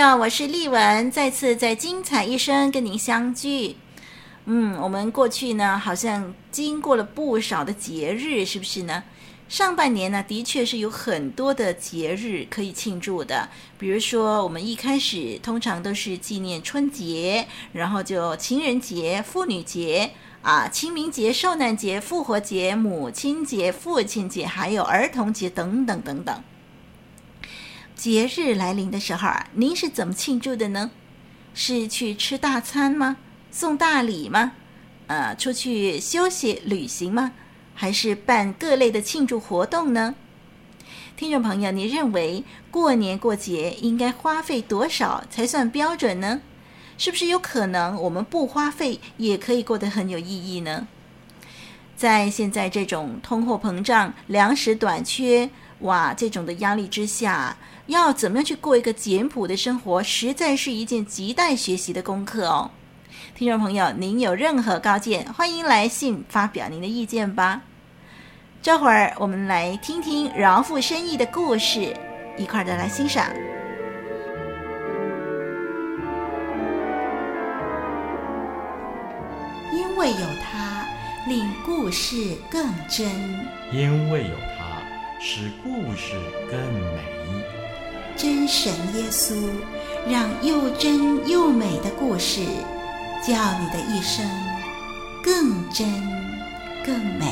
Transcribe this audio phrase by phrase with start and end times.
[0.00, 3.76] 我是丽文，再次在精彩一生跟您相聚。
[4.46, 9.04] 嗯，我们过去呢，好像经过了不少的节日，是不是呢？
[9.48, 13.50] 上半年呢，的确是有很多的节日可以庆祝的。
[13.78, 26.42] 比如说，我们一开始通常都是纪念春节，然后就情人节、妇女节啊、清明节、受难节、复活节、母亲节、父亲节，还有儿童节等等等等。
[28.00, 30.90] 节日来临的时候啊，您是怎么庆祝的呢？
[31.52, 33.18] 是去吃大餐吗？
[33.50, 34.52] 送大礼吗？
[35.06, 37.32] 呃，出去休息旅行吗？
[37.74, 40.14] 还是办各类的庆祝活动呢？
[41.14, 46.40] 听众朋友，你认为过年过节应该花费多少才算标准呢？
[46.96, 50.88] 是不是有可能我们不花费也可以过得很有意义呢？
[51.94, 57.56] 在现在这种通货膨胀、粮食短缺，哇，这种的压力之下。
[57.86, 62.70] 要怎么样去过一个简朴的生活，实在是一件亟待学习的功课哦。
[63.34, 67.62] 听众朋友，您有任何高见，欢迎来信发表您的意见吧。
[68.62, 71.96] 这会儿我们来听听饶富深意的故事，
[72.36, 73.26] 一块儿的来欣赏。
[79.72, 80.86] 因为有他，
[81.26, 83.08] 令故事更真；
[83.72, 84.59] 因为有他，
[85.22, 86.14] 使故事
[86.50, 87.04] 更美。
[88.16, 89.34] 真神耶稣，
[90.08, 92.40] 让又真又美的故事，
[93.22, 94.24] 叫你的一生
[95.22, 95.86] 更真
[96.86, 97.26] 更美。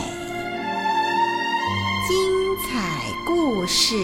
[2.07, 3.95] 精彩故事。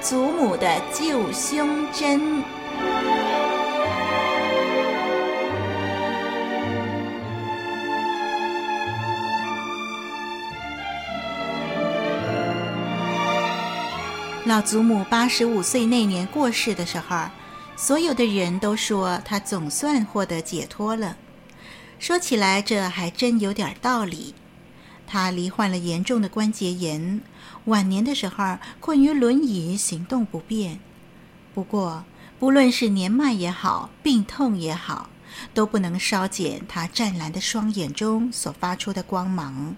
[0.00, 2.42] 祖母的救胸针。
[14.46, 17.16] 老祖母八十五岁那年过世的时候，
[17.76, 21.16] 所有的人都说她总算获得解脱了。
[21.98, 24.34] 说起来，这还真有点道理。
[25.06, 27.22] 她罹患了严重的关节炎，
[27.64, 30.78] 晚年的时候困于轮椅，行动不便。
[31.54, 32.04] 不过，
[32.38, 35.08] 不论是年迈也好，病痛也好，
[35.54, 39.74] 都不能稍减她湛蓝的双眼中所发出的光芒。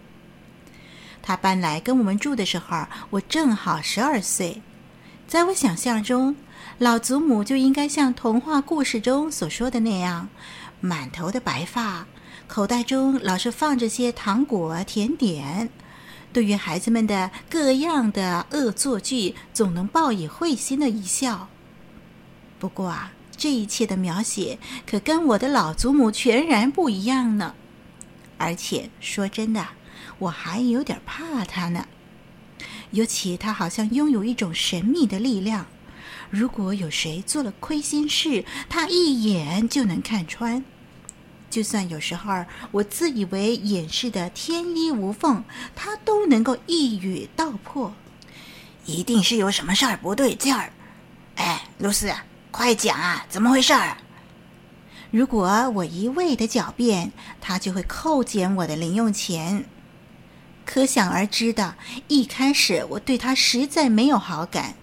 [1.27, 4.63] 他搬来跟我们住的时候，我正好十二岁。
[5.27, 6.37] 在我想象中，
[6.79, 10.29] 老祖母就应该像童话故事中所说的那样，
[10.81, 12.07] 满头的白发，
[12.47, 15.69] 口袋中老是放着些糖果甜点。
[16.33, 21.49] 对于孩子们的各样的恶作剧，总能报以会心的一笑。
[22.61, 27.57] 不过啊，这一切的描写可跟我的老祖母全然不一样呢。
[28.39, 29.67] 而且说真的。
[30.19, 31.87] 我还有点怕他呢，
[32.91, 35.67] 尤其他好像拥有一种神秘的力量。
[36.31, 40.65] 如果有谁做了亏心事，他一眼就能看穿。
[41.49, 45.45] 就算有时候我自以为掩饰的天衣无缝，
[45.75, 47.95] 他都能够一语道破。
[48.85, 50.73] 一定是有什么事儿不对劲儿。
[51.37, 52.13] 哎，露丝，
[52.51, 53.99] 快讲啊，怎么回事儿？
[55.11, 59.65] 如果我一味的狡辩，他就会扣减我的零用钱。
[60.67, 61.77] 可想而知的，
[62.09, 64.75] 一开始我对她实在没有好感。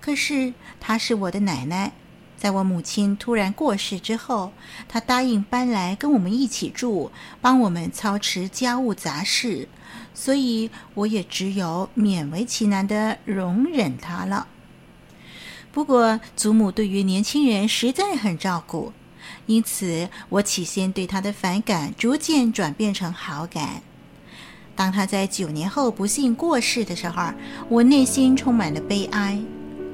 [0.00, 1.92] 可是她是我的奶奶，
[2.38, 4.52] 在我母亲突然过世之后，
[4.88, 7.10] 她答应搬来跟我们一起住，
[7.40, 9.68] 帮我们操持家务杂事，
[10.14, 14.46] 所以我也只有勉为其难的容忍她了。
[15.72, 18.92] 不过祖母对于年轻人实在很照顾，
[19.46, 23.82] 因此我起先对她的反感逐渐转变成好感。
[24.78, 27.32] 当他在九年后不幸过世的时候，
[27.68, 29.36] 我内心充满了悲哀，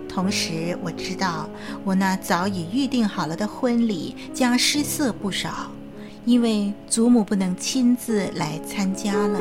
[0.06, 1.48] 同时，我知道
[1.84, 5.70] 我那早已预定好了的婚礼将失色不少，
[6.26, 9.40] 因为祖母不能亲自来参加了。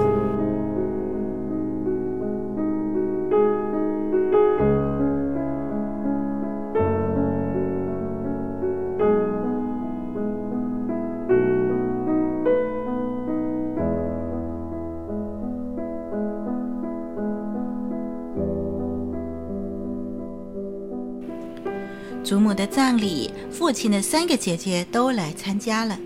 [22.63, 25.99] 的葬礼，父亲的三个姐姐都来参加了。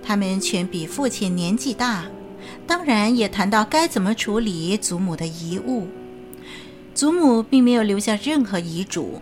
[0.00, 2.04] 她们全比父亲年纪大，
[2.64, 5.88] 当然也谈到该怎么处理祖母的遗物。
[6.94, 9.20] 祖母并没有留下任何遗嘱，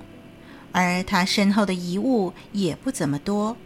[0.70, 3.56] 而她身后的遗物也不怎么多：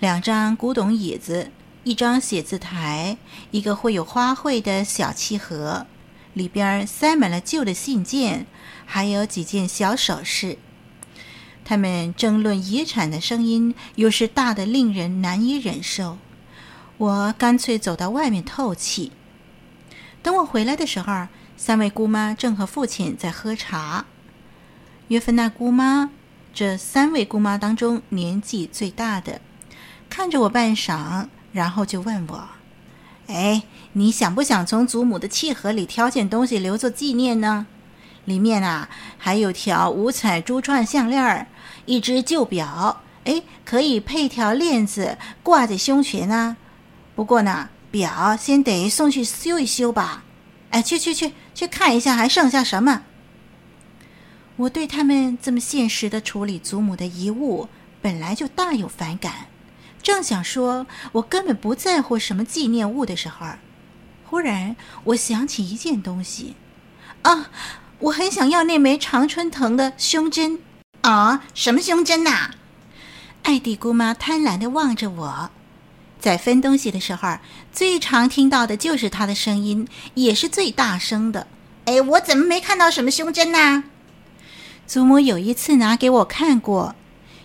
[0.00, 1.52] 两张古董椅子，
[1.84, 3.16] 一张写字台，
[3.52, 5.86] 一个会有花卉的小漆盒，
[6.34, 8.44] 里边塞满了旧的信件，
[8.84, 10.58] 还有几件小首饰。
[11.68, 16.16] 他们争论遗产的声音，又是大的令人难以忍受。
[16.96, 19.12] 我干脆走到外面透气。
[20.22, 21.28] 等我回来的时候，
[21.58, 24.06] 三位姑妈正和父亲在喝茶。
[25.08, 26.08] 约芬娜姑妈，
[26.54, 29.42] 这三位姑妈当中年纪最大的，
[30.08, 32.48] 看着我半晌，然后就问我
[33.28, 37.66] ：“哎，你想不想从祖母的契盒里挑件东西留作纪念呢？
[38.24, 38.88] 里面啊，
[39.18, 41.46] 还有条五彩珠串项链儿。”
[41.88, 46.58] 一只旧表，哎，可以配条链子挂在胸前啊。
[47.16, 50.22] 不过呢，表先得送去修一修吧。
[50.68, 53.04] 哎，去去去，去看一下还剩下什么。
[54.56, 57.70] 我对他们这么现实的处理祖母的遗物，
[58.02, 59.46] 本来就大有反感。
[60.02, 63.46] 正想说我根本不在乎什么纪念物的时候，
[64.26, 66.54] 忽然我想起一件东西。
[67.22, 67.50] 啊，
[68.00, 70.60] 我很想要那枚常春藤的胸针。
[71.02, 72.50] 啊、哦，什么胸针呐？
[73.44, 75.50] 艾蒂姑妈贪婪地望着我，
[76.20, 77.38] 在分东西的时候，
[77.72, 81.46] 最常听到的就是她的声音，也是最大声的。
[81.86, 83.84] 哎，我怎么没看到什么胸针呢？
[84.86, 86.94] 祖母有一次拿给我看过，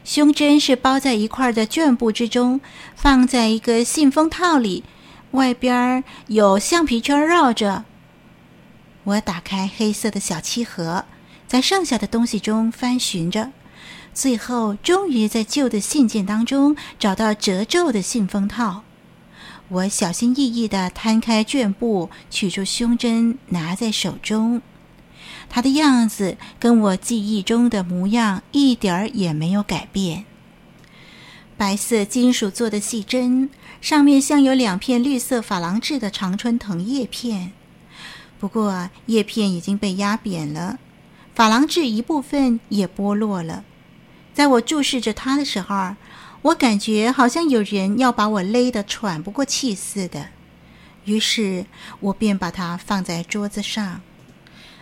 [0.03, 2.59] 胸针是包在一块的绢布之中，
[2.95, 4.83] 放在一个信封套里，
[5.31, 7.85] 外边有橡皮圈绕着。
[9.03, 11.05] 我打开黑色的小漆盒。
[11.53, 13.51] 在剩下的东西中翻寻着，
[14.11, 18.81] 最后终于在旧的信件当中找到褶皱的信封套。
[19.67, 24.63] 我小心翼翼地摊开绢布，取出胸针，拿在手中。
[25.47, 30.25] 它的样子跟我记忆中的模样一点儿也没有改变。
[31.55, 37.51] 白色金属做的细针，上面镶有两片绿色珐琅质的常春藤叶片，
[38.39, 40.79] 不过叶片已经被压扁了。
[41.35, 43.63] 珐琅质一部分也剥落了，
[44.33, 45.95] 在我注视着它的时候，
[46.43, 50.27] 我感觉好像有人要把我勒得喘不过气似的。
[51.05, 51.65] 于是，
[51.99, 54.01] 我便把它放在桌子上。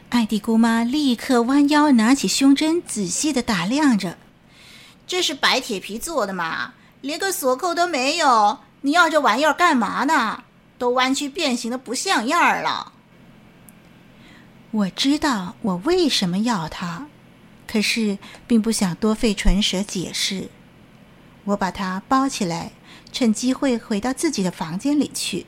[0.10, 4.18] 艾蒂姑妈立刻弯腰拿起胸针，仔细地打量着。
[5.08, 8.60] 这是白铁皮做的嘛，连个锁扣都没有。
[8.82, 10.44] 你要这玩意儿干嘛呢？
[10.78, 12.92] 都弯曲变形的不像样了。
[14.74, 17.08] 我知道我为什么要它，
[17.68, 20.48] 可是并不想多费唇舌解释。
[21.44, 22.72] 我把它包起来，
[23.12, 25.46] 趁机会回到自己的房间里去。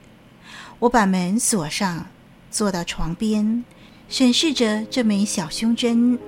[0.80, 2.08] 我把门锁上，
[2.52, 3.64] 坐到床边，
[4.10, 6.20] 审视着这枚小胸针，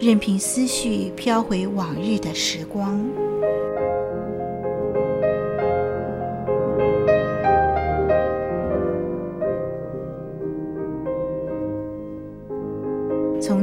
[0.00, 3.04] 任凭思绪飘回往日的时光。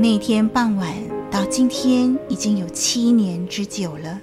[0.04, 0.94] 那天傍晚
[1.32, 4.20] 到今天，已经有七年之久了，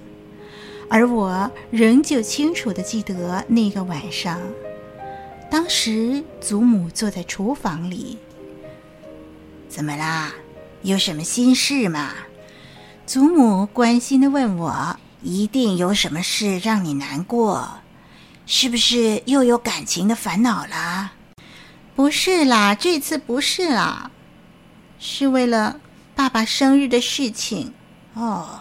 [0.91, 4.39] 而我仍旧清楚地记得那个晚上。
[5.51, 8.19] 当时祖母坐在厨房里。
[9.71, 10.35] 怎么啦？
[10.83, 12.13] 有什么心事吗？
[13.07, 14.99] 祖母关心地问我。
[15.23, 17.67] 一定有什么事让你难过，
[18.45, 21.13] 是不是又有感情的烦恼啦？
[21.97, 24.11] 不是啦，这次不是啦。
[25.03, 25.81] 是为了
[26.15, 27.73] 爸爸生日的事情
[28.13, 28.61] 哦，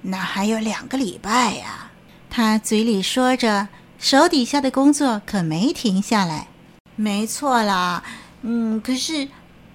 [0.00, 1.90] 那还有两个礼拜呀。
[2.30, 6.48] 他嘴里说着，手底下的工作可没停下来。
[6.96, 8.02] 没错啦，
[8.40, 9.28] 嗯，可是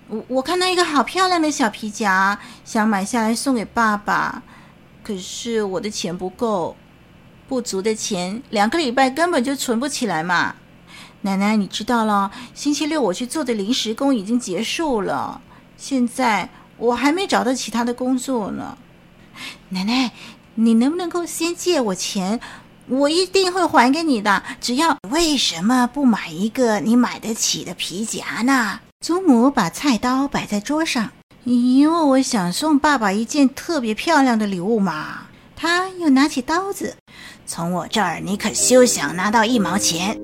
[0.08, 4.42] 我我看到一个好漂亮的小皮夹，想买下来送给爸爸，
[5.04, 6.76] 可是我的钱不够，
[7.48, 10.56] 不足的钱，两个礼拜根本就存不起来嘛。
[11.22, 15.40] 奶奶，你知道了，星期六我去做的临时工已经结束了。
[15.80, 18.78] 现在我还没找到其他的工作呢，
[19.70, 20.12] 奶奶，
[20.56, 22.40] 你能不能够先借我钱？
[22.88, 24.44] 我一定会还给你的。
[24.60, 28.82] 只要为什么不买一个你买得起的皮夹呢？
[29.00, 31.12] 祖母把菜刀摆在桌上，
[31.46, 35.28] 因为我想送爸爸一件特别漂亮的礼物嘛。
[35.56, 36.98] 他又拿起刀子，
[37.46, 40.20] 从我这儿你可休想拿到一毛钱。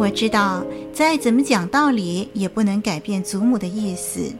[0.00, 0.64] 我知道，
[0.94, 4.32] 再怎么讲道理也不能改变祖母的意思。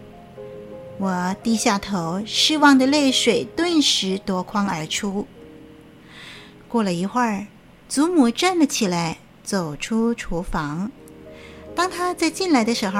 [0.96, 5.26] 我低下头，失望的泪水顿时夺眶而出。
[6.66, 7.46] 过了一会儿，
[7.90, 10.90] 祖母站了起来，走出厨房。
[11.76, 12.98] 当她再进来的时候，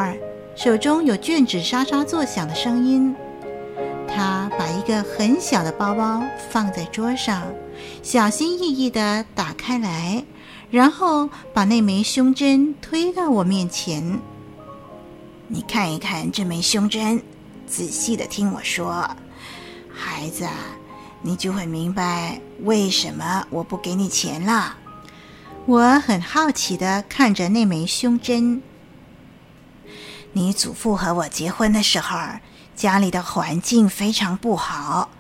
[0.55, 3.17] 手中有卷纸沙沙作响的声音。
[4.07, 7.43] 她把一个很小的包包放在桌上，
[8.03, 10.23] 小心翼翼地打开来。
[10.71, 14.21] 然后把那枚胸针推到我面前，
[15.49, 17.21] 你看一看这枚胸针，
[17.67, 19.11] 仔细的听我说，
[19.93, 20.47] 孩子，
[21.23, 24.77] 你就会明白为什么我不给你钱了。
[25.67, 28.63] 我很好奇的看着那枚胸针。
[30.33, 32.17] 你祖父和我结婚的时候，
[32.77, 35.11] 家里的环境非常不好，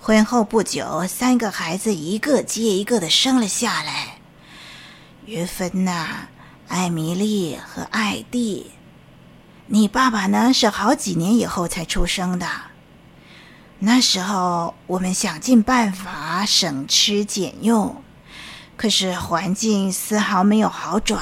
[0.00, 4.15] 婚后不久，三个孩子一个接一个的生了下来。
[5.26, 6.28] 约芬呐，
[6.68, 8.70] 艾米丽和艾蒂，
[9.66, 12.46] 你爸爸呢是好几年以后才出生的。
[13.80, 18.04] 那时候我们想尽办法省吃俭用，
[18.76, 21.20] 可是环境丝毫没有好转。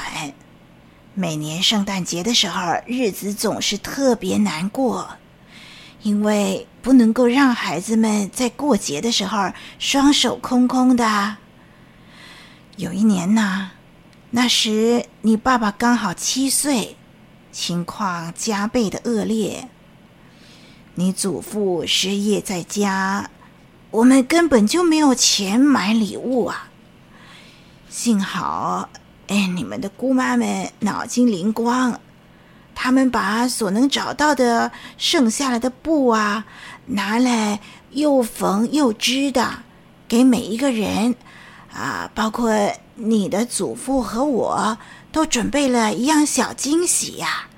[1.14, 5.16] 每年圣诞节的时候，日子总是特别难过，
[6.02, 11.38] 因为不能够让孩子们在过节的时候双手空空的。
[12.76, 13.70] 有一年呢。
[14.36, 16.96] 那时你爸爸刚好七岁，
[17.52, 19.68] 情况加倍的恶劣。
[20.96, 23.30] 你祖父失业在家，
[23.92, 26.68] 我们根本就没有钱买礼物啊。
[27.88, 28.88] 幸好，
[29.28, 32.00] 哎，你们的姑妈们脑筋灵光，
[32.74, 36.44] 他们把所能找到的剩下来的布啊，
[36.86, 37.60] 拿来
[37.92, 39.62] 又缝又织的，
[40.08, 41.14] 给每一个人。
[41.72, 42.52] 啊，包括
[42.94, 44.78] 你的祖父和我
[45.10, 47.48] 都准备了一样小惊喜呀。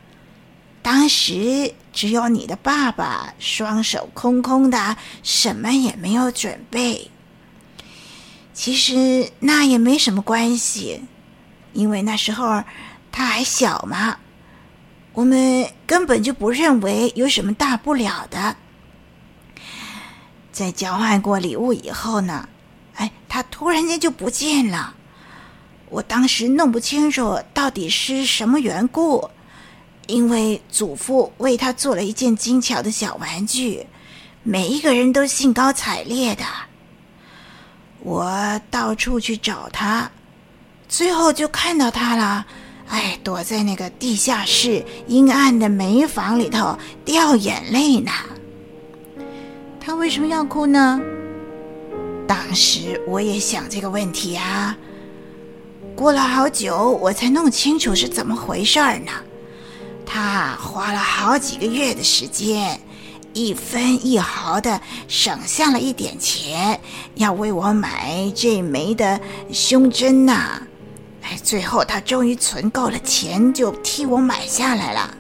[0.83, 7.11] 当时只有你的爸爸双手空空的，什么也没有准备。
[8.55, 11.03] 其实那也没什么关系，
[11.73, 12.63] 因为那时候
[13.11, 14.19] 他还小嘛，
[15.13, 18.57] 我们根本就不认为有什么大不了的。
[20.53, 22.49] 在交换过礼物以后呢，
[22.95, 24.95] 哎，他突然间就不见了，
[25.89, 29.31] 我当时弄不清楚到底是什么缘故，
[30.07, 33.87] 因为祖父为他做了一件精巧的小玩具，
[34.43, 36.45] 每一个人都兴高采烈的。
[38.01, 40.11] 我到处去找他，
[40.89, 42.47] 最后就看到他了，
[42.89, 48.13] 哎，躲在那个地下室阴暗的煤房里头掉眼泪呢。
[49.81, 51.01] 他为什么要哭呢？
[52.29, 54.77] 当时我也想这个问题啊，
[55.95, 59.13] 过了好久，我才弄清楚是怎么回事儿呢。
[60.05, 62.81] 他花了好几个月的时间，
[63.33, 66.81] 一分一毫的省下了一点钱，
[67.15, 69.21] 要为我买这枚的
[69.53, 70.63] 胸针呐。
[71.23, 75.17] 哎，最后他终于存够了钱，就替我买下来了。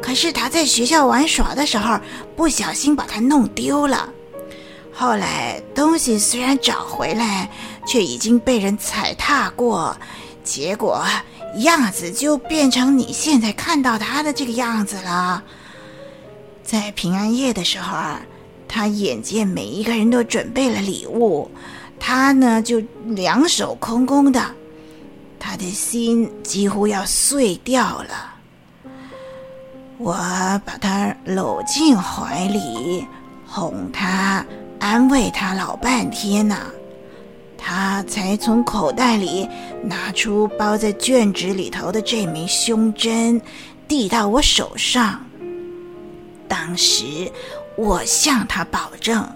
[0.00, 1.98] 可是他在学校玩耍的时候，
[2.36, 4.10] 不小心把它弄丢了。
[4.92, 7.50] 后来东西虽然找回来，
[7.86, 9.96] 却已经被人踩踏过，
[10.42, 11.04] 结果
[11.58, 15.42] 样子就变成你现在看到他的这个样子了。
[16.62, 17.96] 在平安夜的时候，
[18.66, 21.50] 他眼见每一个人都准备了礼物，
[22.00, 24.40] 他呢就两手空空的，
[25.38, 28.34] 他的心几乎要碎掉了。
[29.98, 30.14] 我
[30.64, 33.06] 把他搂进怀里，
[33.46, 34.44] 哄他。
[34.80, 36.58] 安慰他老半天呢，
[37.66, 39.48] 他才从口袋里
[39.82, 43.40] 拿出包在卷纸里头的这枚胸针，
[43.88, 45.24] 递到我手上。
[46.46, 47.04] 当时
[47.74, 49.26] 我向他保证，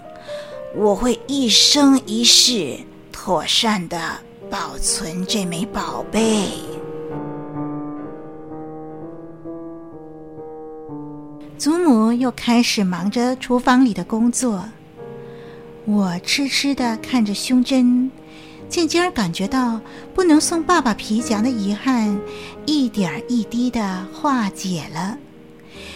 [0.75, 2.77] 我会一生一世
[3.11, 3.97] 妥善的
[4.47, 6.49] 保存这枚宝贝。
[11.57, 14.63] 祖母又开始忙着厨房里的工作。
[15.89, 18.11] 我痴痴地看着胸针，
[18.69, 19.81] 渐渐感觉到
[20.13, 22.15] 不能送爸爸皮夹的遗憾，
[22.67, 25.17] 一点一滴地化解了。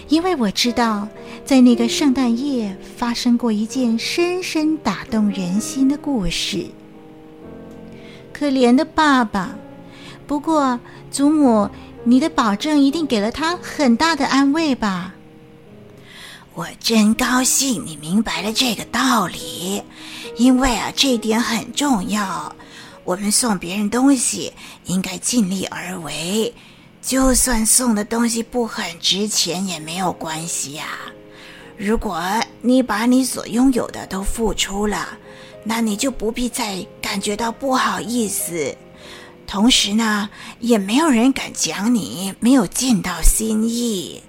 [0.09, 1.07] 因为我知道，
[1.45, 6.65] 在那个圣诞夜发生过一件深深打动人心的故事。
[8.33, 9.53] 可怜的爸爸，
[10.25, 10.79] 不过
[11.11, 11.69] 祖母，
[12.03, 15.13] 你的保证一定给了他很大的安慰吧？
[16.55, 19.81] 我真高兴你明白了这个道理，
[20.37, 22.55] 因为啊，这一点很重要。
[23.03, 24.53] 我们送别人东西，
[24.85, 26.53] 应该尽力而为，
[27.01, 30.85] 就算送的东西不很值钱也没有关系呀。
[31.75, 32.21] 如果
[32.61, 35.09] 你把你所拥有的都付出了，
[35.63, 38.77] 那你就不必再感觉到不好意思。
[39.47, 40.29] 同时呢，
[40.59, 44.21] 也没有人敢讲你没有尽到心意。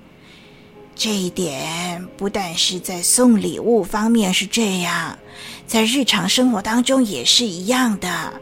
[0.97, 5.19] 这一点不但是在送礼物方面是这样，
[5.67, 8.33] 在日常生活当中也是一样的。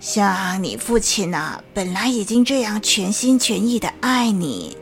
[0.00, 4.76] 像你父亲呢，本来已经这样全心全意的爱你，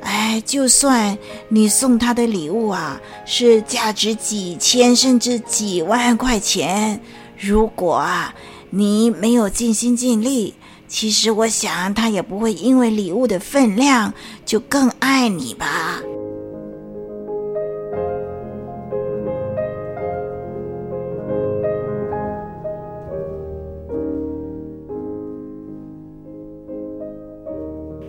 [0.00, 6.98] 哎，就算你送他的礼物啊，是价值几千甚至几万块钱，
[7.36, 8.34] 如果啊
[8.70, 10.54] 你没有尽心尽力，
[10.88, 14.12] 其实我想他也不会因为礼物的分量
[14.44, 16.00] 就更爱你吧。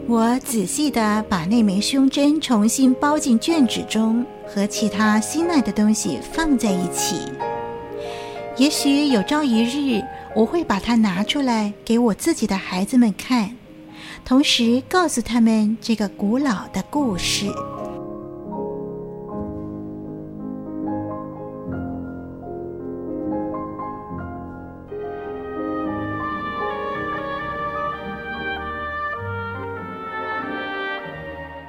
[0.08, 7.18] 我仔细地把那枚胸针重新包进卷纸中，和其他心爱的东西放在一起。
[8.58, 10.02] 也许有朝一日，
[10.36, 13.56] 我会把它拿出来给我自己的孩子们看，
[14.24, 17.46] 同时告诉他们这个古老的故事。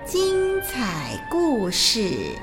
[0.05, 2.37] 精彩故事，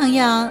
[0.00, 0.50] 朋友，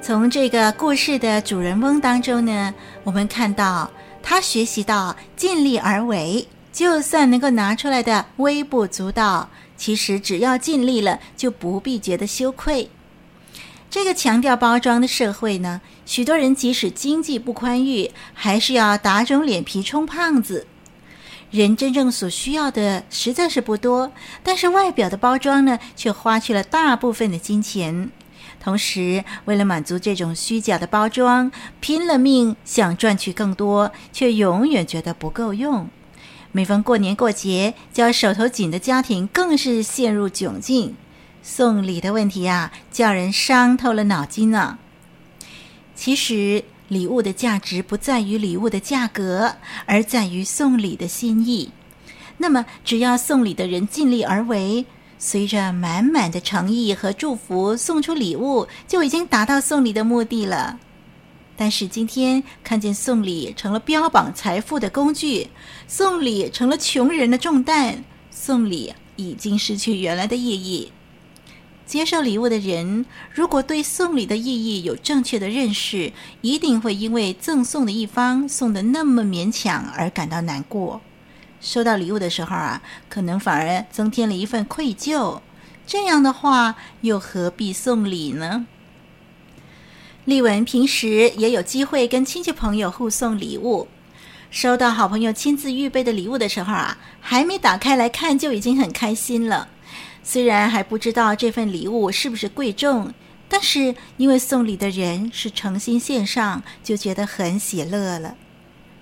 [0.00, 3.90] 从这个故事的主人翁当中呢，我们看到
[4.22, 12.88] 他学习到尽力而为，就算能够拿出来的微不足道，其实只要尽力了，就不必觉得羞愧。
[13.90, 20.66] 这个强调包装的社会呢，许多人即使经济不宽裕，还是要打肿脸皮充胖子。
[21.50, 24.10] 人真正所需要的实在是不多，
[24.42, 28.10] 但是外表的包装呢，却花去了大部分的金钱。
[28.62, 35.88] 同时，为了满足这种虚假的包装，拼了命想赚取更多，却永远觉得不够用。
[36.52, 40.94] 每逢过年过节，叫手头紧的家庭更是陷入窘境。
[41.42, 44.78] 送礼的问题啊，叫人伤透了脑筋呢。
[45.94, 51.70] 其实，礼物的价值不在于礼物的价格，而在于送礼的心意。
[52.36, 54.84] 那么，只要送礼的人尽力而为，
[55.22, 60.80] 随着满满的诚意和祝福送出礼物，就已经达到送礼的目的了。
[61.58, 65.48] 但是，今天看见送礼成了标榜财富的工具，
[65.86, 70.90] 送礼成了穷人的重担，送礼已经失去原来的意义。
[71.84, 73.04] 接受礼物的人，
[73.34, 81.02] 如果对送礼的意义有正确的认识，一定会因为赠送的一方送的那么勉强而感到难过。
[81.60, 85.40] 收到礼物的时候啊，可能反而增添了一份愧疚。
[85.86, 88.66] 这样的话，又何必送礼呢？
[90.24, 93.88] 丽文平时也有机会跟亲戚朋友互送礼物，
[94.50, 99.68] 收到好朋友亲自预备的礼物的时候啊，还没打开来看就已经很开心了。
[100.22, 103.12] 虽然还不知道这份礼物是不是贵重，
[103.48, 108.36] 但是因为送礼的人是诚心献上，就觉得很喜乐了。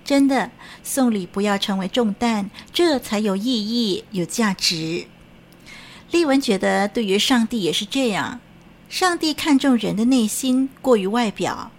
[0.09, 0.49] 真的，
[0.83, 5.05] 送礼不要成为重担，这才有意义、有价值。
[6.09, 8.39] 丽文觉得，对于上帝也是这样。
[8.89, 11.69] 上帝看重人的内心过于外表，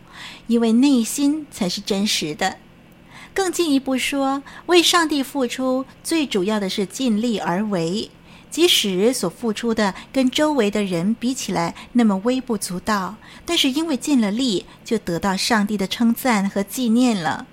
[0.47, 2.59] 因为内心才是真实的。
[3.35, 8.13] 更进一步说，为上帝付出，最主要的是尽力而为。
[8.49, 17.49] 即使所付出的跟周围的人比起来那么微不足道，但是因为尽了力，就得到上帝的称赞和纪念了。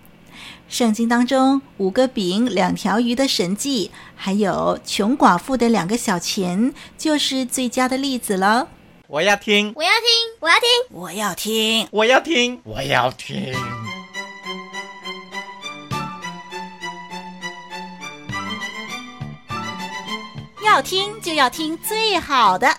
[0.69, 8.67] 圣经当中五个饼两条鱼的神迹，还有穷寡妇的两个小钱，就是最佳的例子了。
[9.07, 10.09] 我要听，我要听，
[10.41, 13.53] 我要听，我要听，我要听，我要听。
[20.63, 22.77] 要听就要听最好的，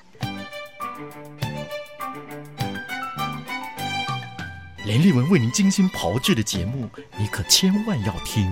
[4.88, 8.50] 连丽文为您精心炮制的节目，你可千万要听。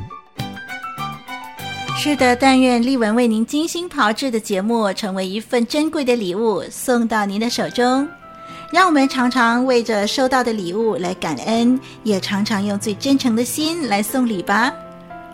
[1.96, 8.06] 是的，但愿丽文为您精心炮制的节目成为一份珍贵的礼物，送到您的手中。
[8.70, 14.70] 让我们常常为着收到的礼物来感恩，也常常用最真诚的心来送礼吧。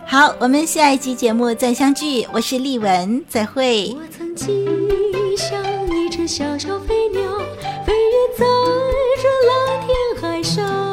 [0.07, 2.25] 好，我们下一集节目再相聚。
[2.31, 3.93] 我是丽文，再会。
[3.93, 4.65] 我曾经
[5.37, 5.61] 像
[5.93, 7.21] 一只小小飞鸟，
[7.85, 8.45] 飞越在
[9.21, 10.92] 这蓝天海上，我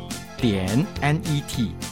[0.41, 1.90] 点 net。